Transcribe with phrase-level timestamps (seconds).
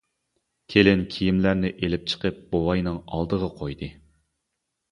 [0.73, 3.95] كېلىن كىيىملەرنى ئېلىپ چىقىپ بوۋاينىڭ ئالدىغا قويدى.